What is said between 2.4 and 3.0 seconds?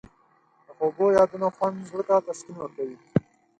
ورکوي.